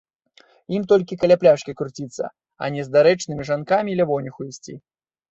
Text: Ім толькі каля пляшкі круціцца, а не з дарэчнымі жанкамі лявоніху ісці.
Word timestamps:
Ім 0.75 0.83
толькі 0.91 1.17
каля 1.23 1.35
пляшкі 1.43 1.75
круціцца, 1.81 2.25
а 2.67 2.69
не 2.77 2.81
з 2.87 2.91
дарэчнымі 2.95 3.45
жанкамі 3.49 3.97
лявоніху 4.01 4.47
ісці. 4.49 4.75